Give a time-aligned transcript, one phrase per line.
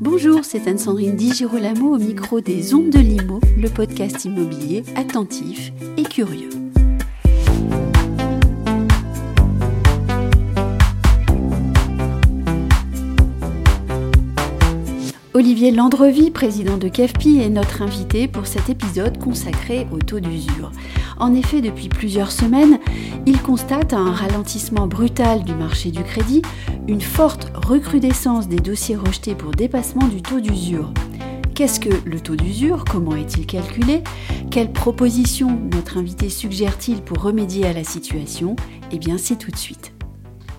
[0.00, 5.72] Bonjour, c'est Anne-Sandrine Di Girolamo au micro des Ondes de Limo, le podcast immobilier attentif
[5.98, 6.48] et curieux.
[15.34, 20.72] Olivier Landrevi, président de CAFPI, est notre invité pour cet épisode consacré au taux d'usure.
[21.20, 22.78] En effet, depuis plusieurs semaines,
[23.26, 26.40] il constate un ralentissement brutal du marché du crédit,
[26.88, 30.92] une forte recrudescence des dossiers rejetés pour dépassement du taux d'usure.
[31.54, 32.86] Qu'est-ce que le taux d'usure?
[32.90, 34.02] Comment est-il calculé?
[34.50, 38.56] Quelles propositions notre invité suggère-t-il pour remédier à la situation?
[38.90, 39.92] Eh bien, c'est tout de suite.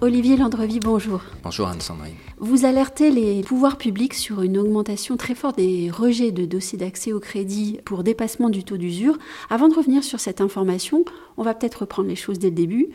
[0.03, 1.21] Olivier Landrevi, bonjour.
[1.43, 2.15] Bonjour Anne-Sandrine.
[2.39, 7.13] Vous alertez les pouvoirs publics sur une augmentation très forte des rejets de dossiers d'accès
[7.13, 9.19] au crédit pour dépassement du taux d'usure.
[9.51, 11.05] Avant de revenir sur cette information,
[11.37, 12.89] on va peut-être reprendre les choses dès le début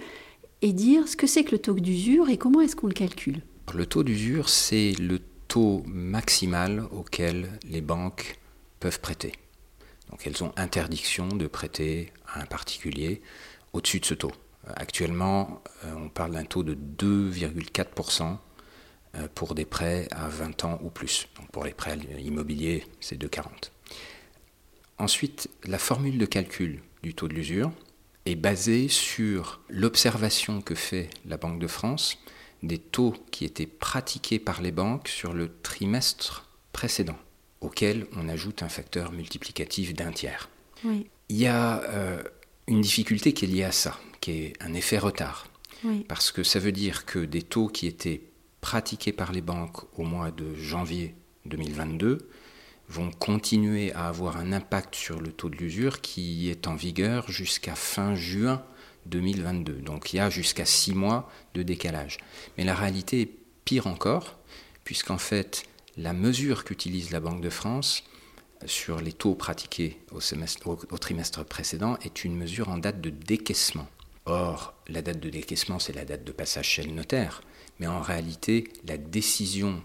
[0.62, 3.40] et dire ce que c'est que le taux d'usure et comment est-ce qu'on le calcule.
[3.72, 8.36] Le taux d'usure, c'est le taux maximal auquel les banques
[8.80, 9.30] peuvent prêter.
[10.10, 13.22] Donc elles ont interdiction de prêter à un particulier
[13.72, 14.32] au-dessus de ce taux.
[14.74, 18.38] Actuellement, euh, on parle d'un taux de 2,4%
[19.14, 21.28] euh, pour des prêts à 20 ans ou plus.
[21.38, 23.70] Donc pour les prêts immobiliers, c'est 2,40.
[24.98, 27.70] Ensuite, la formule de calcul du taux de l'usure
[28.24, 32.18] est basée sur l'observation que fait la Banque de France
[32.62, 37.18] des taux qui étaient pratiqués par les banques sur le trimestre précédent,
[37.60, 40.48] auquel on ajoute un facteur multiplicatif d'un tiers.
[40.84, 42.22] Il y a euh,
[42.66, 45.46] une difficulté qui est liée à ça, qui est un effet retard.
[46.08, 48.22] Parce que ça veut dire que des taux qui étaient
[48.60, 52.28] pratiqués par les banques au mois de janvier 2022
[52.88, 57.30] vont continuer à avoir un impact sur le taux de l'usure qui est en vigueur
[57.30, 58.64] jusqu'à fin juin
[59.04, 59.74] 2022.
[59.74, 62.18] Donc il y a jusqu'à six mois de décalage.
[62.58, 63.30] Mais la réalité est
[63.64, 64.40] pire encore,
[64.82, 68.02] puisqu'en fait, la mesure qu'utilise la Banque de France
[68.64, 70.18] sur les taux pratiqués au,
[70.72, 73.86] au, trimestre précédent est une mesure en date de décaissement.
[74.26, 77.42] Or, la date de décaissement, c'est la date de passage chez le notaire,
[77.78, 79.82] mais en réalité, la décision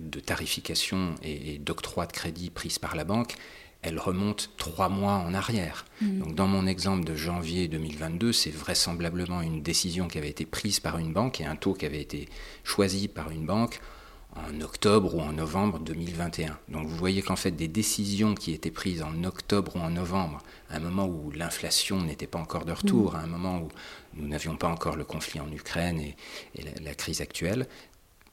[0.00, 3.34] de tarification et, d'octroi de crédit prise par la banque,
[3.82, 5.84] elle remonte trois mois en arrière.
[6.00, 6.18] Mmh.
[6.18, 10.80] Donc dans mon exemple de janvier 2022, c'est vraisemblablement une décision qui avait été prise
[10.80, 12.28] par une banque et un taux qui avait été
[12.64, 13.80] choisi par une banque
[14.36, 16.58] en octobre ou en novembre 2021.
[16.68, 20.42] Donc vous voyez qu'en fait des décisions qui étaient prises en octobre ou en novembre,
[20.70, 23.16] à un moment où l'inflation n'était pas encore de retour, mmh.
[23.16, 23.68] à un moment où
[24.14, 26.16] nous n'avions pas encore le conflit en Ukraine et,
[26.82, 27.66] la, crise actuelle,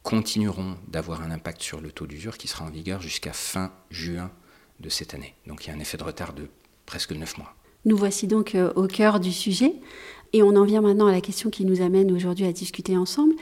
[0.01, 4.31] continueront d'avoir un impact sur le taux d'usure qui sera en vigueur jusqu'à fin juin
[4.79, 5.35] de cette année.
[5.47, 6.49] Donc il y a un effet de retard de
[6.85, 7.55] presque 9 mois.
[7.85, 9.73] Nous voici donc euh, au cœur du sujet.
[10.35, 13.35] Et on en vient maintenant à la question qui nous amène aujourd'hui à discuter ensemble.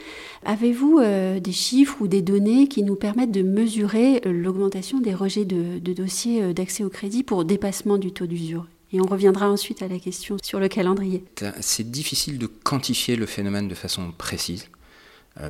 [0.44, 5.14] Avez-vous euh, des chiffres ou des données qui nous permettent de mesurer euh, l'augmentation des
[5.14, 8.66] rejets de, dossiers d'accès au crédit pour dépassement du taux d'usure?
[8.92, 11.24] Et on reviendra ensuite à la question sur le calendrier.
[11.62, 14.68] C'est difficile de quantifier le phénomène de façon précise,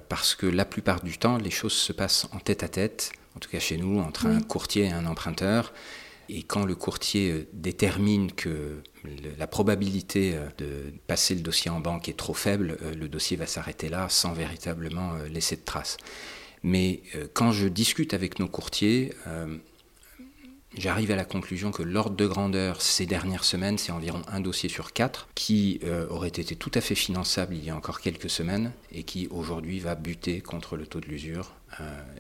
[0.09, 3.41] parce que la plupart du temps, les choses se passent en tête à tête, en
[3.41, 5.73] tout cas chez nous, entre un courtier et un emprunteur.
[6.35, 8.83] Et quand le courtier euh, détermine que
[9.39, 13.37] la probabilité euh, de passer le dossier en banque est trop faible, euh, le dossier
[13.37, 15.99] va s'arrêter là sans véritablement laisser de traces.
[16.63, 17.03] Mais
[17.35, 19.13] quand je discute avec nos courtiers,
[20.77, 24.69] j'arrive à la conclusion que l'ordre de grandeur ces dernières semaines, c'est environ un dossier
[24.69, 28.73] sur quatre qui aurait été tout à fait finançable il y a encore quelques semaines
[28.93, 31.53] et qui aujourd'hui va buter contre le taux de l'usure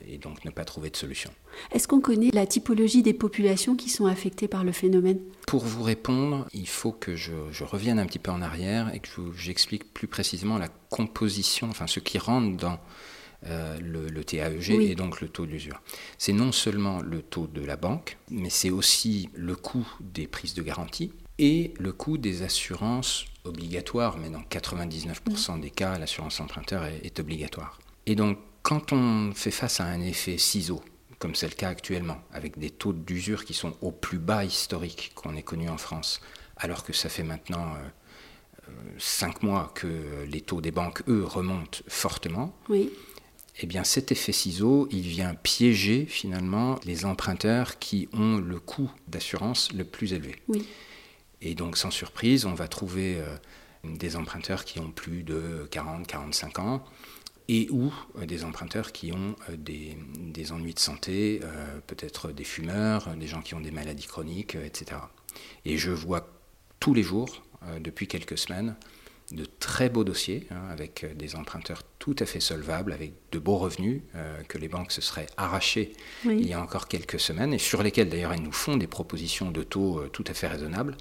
[0.08, 1.30] et donc ne pas trouver de solution.
[1.72, 5.18] Est-ce qu'on connaît la typologie des populations qui sont affectées par le phénomène?
[5.46, 7.32] Pour vous répondre, il faut que je,
[7.64, 12.00] revienne un petit peu en arrière et que j'explique plus précisément la composition, enfin ce
[12.00, 12.78] qui rentre dans
[13.46, 15.82] euh, le, TAEG et donc le taux d'usure.
[16.18, 20.54] C'est non seulement le taux de la banque, mais c'est aussi le coût des prises
[20.54, 26.84] de garantie et le coût des assurances obligatoires, mais dans 99% des cas, l'assurance emprunteur
[26.84, 27.78] est, est obligatoire.
[28.06, 30.80] Et donc, quand on fait face à un effet ciseau,
[31.18, 35.12] comme c'est le cas actuellement, avec des taux d'usure qui sont au plus bas historique
[35.14, 36.20] qu'on ait connu en France,
[36.56, 41.24] alors que ça fait maintenant euh, euh, cinq mois que les taux des banques, eux,
[41.24, 42.54] remontent fortement.
[42.68, 42.90] Oui.
[43.60, 48.90] Eh bien, cet effet ciseau, il vient piéger finalement les emprunteurs qui ont le coût
[49.08, 50.36] d'assurance le plus élevé.
[50.48, 50.66] Oui.
[51.42, 53.36] Et donc, sans surprise, on va trouver euh,
[53.84, 56.84] des emprunteurs qui ont plus de 40, 45 ans,
[57.48, 61.40] et ou euh, des emprunteurs qui ont euh, des, ennuis de santé,
[61.86, 65.00] peut-être des fumeurs, des gens qui ont des maladies chroniques, etc.
[65.64, 66.28] Et je vois
[66.80, 67.42] tous les jours,
[67.80, 68.74] depuis quelques semaines,
[69.32, 73.56] de très beaux dossiers, hein, avec des emprunteurs tout à fait solvables, avec de beaux
[73.56, 74.02] revenus
[74.48, 75.92] que les banques se seraient arrachés
[76.24, 79.50] il y a encore quelques semaines, et sur lesquels d'ailleurs elles nous font des propositions
[79.50, 80.96] de taux tout à fait raisonnables.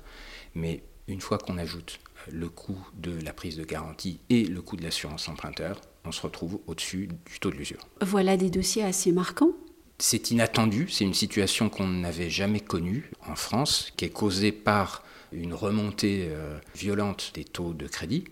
[0.55, 1.99] Mais une fois qu'on ajoute
[2.31, 6.21] le coût de la prise de garantie et le coût de l'assurance emprunteur, on se
[6.21, 7.87] retrouve au-dessus du taux de l'usure.
[8.01, 9.53] Voilà des dossiers assez marquants.
[10.03, 15.03] C'est inattendu, c'est une situation qu'on n'avait jamais connue en France, qui est causée par
[15.31, 18.23] une remontée euh, violente des taux de crédit.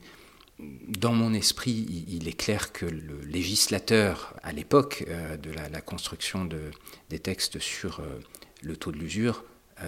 [0.57, 6.49] Dans mon esprit, il est clair que le législateur, à l'époque euh, de la, construction
[7.11, 8.19] des textes sur euh,
[8.63, 9.43] le taux de l'usure,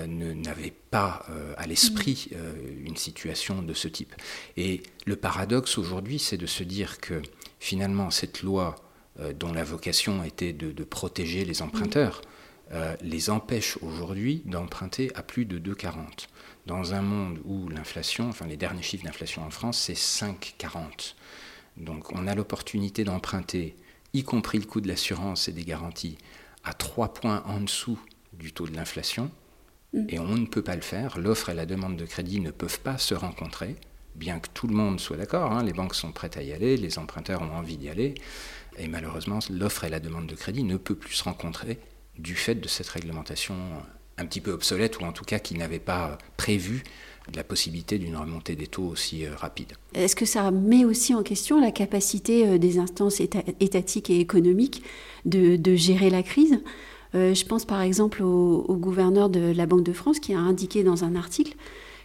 [0.08, 1.26] n'avait pas
[1.58, 2.88] à l'esprit mm.
[2.88, 4.16] une situation de ce type.
[4.56, 7.22] Et le paradoxe aujourd'hui, c'est de se dire que
[7.60, 8.78] finalement, cette loi
[9.40, 12.22] dont la vocation était de, protéger les emprunteurs,
[13.02, 16.28] les empêche aujourd'hui d'emprunter à plus de 2,40.
[16.68, 21.16] Dans un monde où l'inflation, enfin les derniers chiffres d'inflation en France, c'est 5,40.
[21.78, 23.76] Donc on a l'opportunité d'emprunter,
[24.14, 26.18] y compris le coût de l'assurance et des garanties,
[26.64, 28.00] à 3 points en dessous
[28.34, 29.32] du taux de l'inflation.
[30.08, 31.20] Et on ne peut pas le faire.
[31.20, 33.76] L'offre et la demande de crédit ne peuvent pas se rencontrer,
[34.16, 35.52] bien que tout le monde soit d'accord.
[35.52, 35.64] Hein.
[35.64, 38.16] les banques sont prêtes à y aller, les emprunteurs ont envie d'y aller.
[38.78, 41.80] Et malheureusement, l'offre et la demande de crédit ne peuvent plus se rencontrer
[42.18, 43.56] du fait de cette réglementation
[44.18, 46.84] un petit peu obsolète, ou en tout cas qui n'avait pas prévu
[47.36, 49.74] la possibilité d'une remontée des taux aussi euh, rapide.
[49.94, 53.22] Est-ce que ça met aussi en question la capacité euh, des instances
[53.60, 54.84] étatiques et économiques
[55.26, 56.60] de gérer la crise?
[57.14, 60.84] Euh, je pense par exemple au, gouverneur de la Banque de France qui a indiqué
[60.84, 61.56] dans un article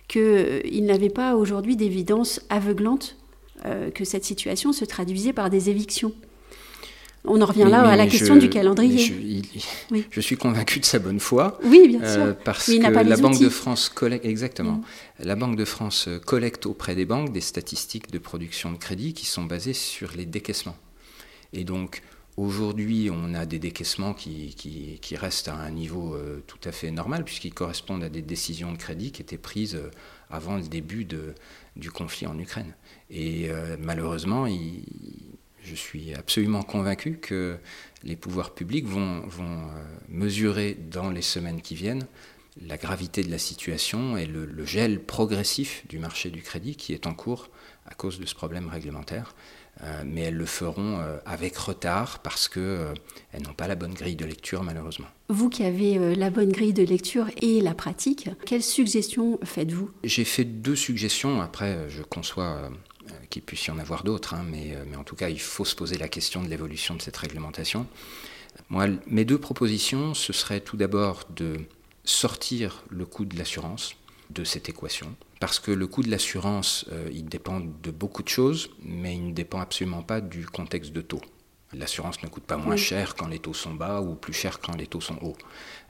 [0.09, 3.17] qu'il euh, n'avait pas aujourd'hui d'évidence aveuglante
[3.65, 6.13] euh, que cette situation se traduisait par des évictions.
[7.29, 9.43] On en revient là à la question du calendrier.
[10.11, 11.59] Je, suis convaincu de sa bonne foi.
[11.65, 12.37] Oui, bien sûr.
[12.45, 14.75] parce que la Banque de France collecte exactement.
[14.75, 14.85] Mm.
[15.25, 19.27] La Banque de France collecte auprès des banques des statistiques de production de crédit qui
[19.27, 20.77] sont basées sur les décaissements.
[21.53, 22.03] Et donc,
[22.37, 27.25] Aujourd'hui, on a des décaissements qui, restent à un niveau euh, tout à fait normal,
[27.25, 29.91] puisqu'ils correspondent à des décisions de crédit qui étaient prises euh,
[30.29, 31.07] avant le début
[31.77, 32.75] du conflit en Ukraine.
[33.09, 34.47] Et euh, malheureusement,
[35.63, 37.57] je suis absolument convaincu que
[38.05, 39.23] les pouvoirs publics vont,
[40.11, 42.07] mesurer dans les semaines qui viennent
[42.61, 47.07] la gravité de la situation et le, gel progressif du marché du crédit qui est
[47.07, 47.49] en cours
[47.87, 49.35] à cause de ce problème réglementaire.
[49.83, 52.95] Euh, mais elles le feront euh, avec retard parce qu'elles euh,
[53.45, 55.07] n'ont pas la bonne grille de lecture malheureusement.
[55.29, 59.91] Vous qui avez la bonne grille de lecture et la pratique, quelles suggestions faites-vous?
[60.03, 62.71] J'ai fait deux suggestions, après je conçois
[63.29, 65.75] qu'il puisse y en avoir d'autres, hein, mais, mais, en tout cas il faut se
[65.75, 67.87] poser la question de l'évolution de cette réglementation.
[68.71, 71.57] Moi, mes deux propositions, ce serait tout d'abord de
[72.05, 73.97] sortir le coût de l'assurance
[74.31, 78.29] de cette équation parce que le coût de l'assurance, euh, il dépend de beaucoup de
[78.29, 81.21] choses, mais il ne dépend absolument pas du contexte de taux.
[81.73, 84.77] L'assurance ne coûte pas moins cher quand les taux sont bas ou plus cher quand
[84.77, 85.37] les taux sont hauts.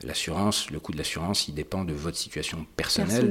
[0.02, 3.28] L'assurance, le coût de l'assurance, il dépend de votre situation personnelle,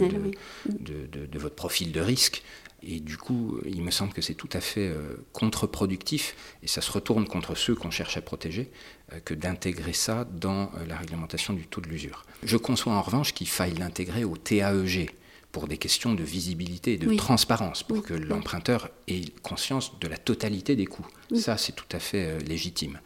[0.67, 2.43] de, votre profil de risque.
[2.83, 6.81] Et du coup, il me semble que c'est tout à fait euh, contre-productif, et ça
[6.81, 8.69] se retourne contre ceux qu'on cherche à protéger,
[9.11, 12.25] euh, que d'intégrer ça dans la réglementation du taux de l'usure.
[12.43, 15.09] Je conçois en revanche qu'il faille l'intégrer au TAEG,
[15.55, 20.17] pour des questions de visibilité et de transparence, pour que l'emprunteur ait conscience de la
[20.17, 21.07] totalité des coûts.
[21.33, 22.99] Ça, c'est tout à fait euh, légitime.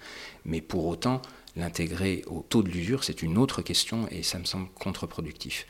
[0.45, 1.21] Mais pour autant,
[1.55, 5.67] l'intégrer au taux de l'usure, c'est une autre question et ça me semble contre-productif.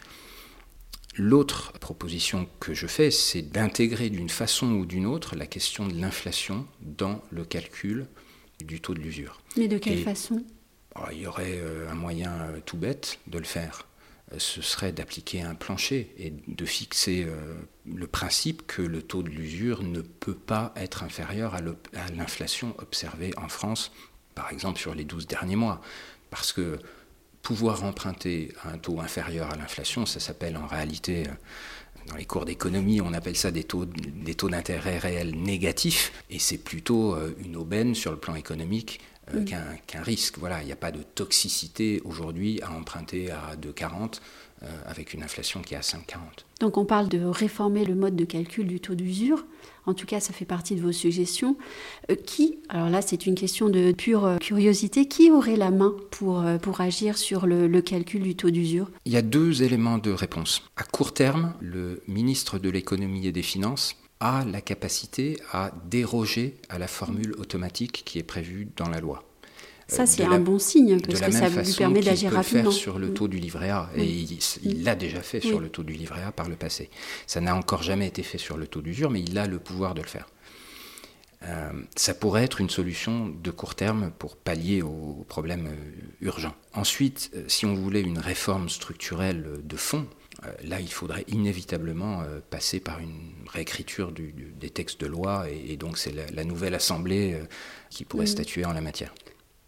[1.18, 6.00] L'autre proposition que je fais, c'est d'intégrer d'une façon ou d'une autre la question de
[6.00, 8.08] l'inflation dans le calcul
[8.63, 9.42] du taux de l'usure.
[9.58, 10.46] Mais de quelle façon?
[10.96, 13.88] Oh, Il y aurait euh, un moyen euh, tout bête de le faire
[14.38, 17.56] ce serait d'appliquer un plancher et de fixer euh,
[17.86, 21.62] le principe que le taux de l'usure ne peut pas être inférieur à
[22.12, 23.92] l'inflation observée en France,
[24.36, 25.82] par exemple sur les 12 derniers mois.
[26.30, 26.78] Parce que
[27.42, 31.32] pouvoir emprunter à un taux inférieur à l'inflation, ça s'appelle en réalité, euh,
[32.08, 36.38] dans les cours d'économie, on appelle ça des taux, des taux d'intérêt réels négatifs, et
[36.38, 39.00] c'est plutôt euh, une aubaine sur le plan économique
[39.36, 39.46] euh,
[39.88, 40.38] qu'un risque.
[40.38, 44.20] Voilà, il n'y a pas de toxicité aujourd'hui à emprunter à 2,40
[44.64, 46.18] euh, avec une inflation qui est à 5,40.
[46.60, 49.46] Donc on parle de réformer le mode de calcul du taux d'usure.
[49.86, 51.58] En tout cas, ça fait partie de vos suggestions.
[52.12, 56.44] Euh, qui, alors là c'est une question de pure curiosité, qui aurait la main pour,
[56.62, 58.90] pour agir sur le, le calcul du taux d'usure?
[59.06, 60.64] Il y a deux éléments de réponse.
[60.76, 66.56] À court terme, le ministre de l'économie et des finances a la capacité à déroger
[66.70, 69.24] à la formule automatique qui est prévue dans la loi.
[69.88, 72.64] Ça, c'est un bon signe, parce que ça lui permet d'agir rapidement.
[72.66, 74.06] le faire sur le taux du livret A, et
[74.64, 76.90] il l'a déjà fait sur le taux du livret A par le passé.
[77.26, 79.96] Ça n'a encore jamais été fait sur le taux d'usure, mais il a le pouvoir
[79.96, 80.28] de le faire.
[81.44, 86.56] Euh, ça pourrait être une solution de court terme pour pallier aux problèmes euh, urgents.
[86.74, 90.06] Ensuite, euh, si on voulait une réforme structurelle de fond,
[90.63, 96.13] là, il faudrait inévitablement passer par une réécriture des textes de loi, et, donc c'est
[96.34, 97.39] la, nouvelle Assemblée
[97.89, 98.27] qui pourrait mm.
[98.27, 99.13] statuer en la matière.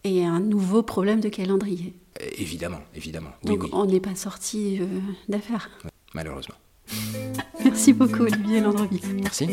[0.04, 1.94] Et un nouveau problème de calendrier.
[2.38, 3.30] Évidemment, évidemment.
[3.44, 4.80] Donc on n'est pas sorti
[5.28, 5.70] d'affaire.
[6.14, 6.56] Malheureusement.
[7.64, 9.00] Merci beaucoup, Olivier Landrevi.
[9.20, 9.46] Merci.